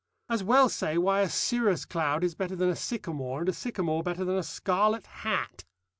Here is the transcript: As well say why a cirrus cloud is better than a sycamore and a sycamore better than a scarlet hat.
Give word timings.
As 0.29 0.43
well 0.43 0.67
say 0.67 0.97
why 0.97 1.21
a 1.21 1.29
cirrus 1.29 1.85
cloud 1.85 2.23
is 2.23 2.33
better 2.33 2.55
than 2.55 2.69
a 2.69 2.75
sycamore 2.75 3.41
and 3.41 3.49
a 3.49 3.53
sycamore 3.53 4.01
better 4.01 4.25
than 4.25 4.35
a 4.35 4.41
scarlet 4.41 5.05
hat. 5.05 5.63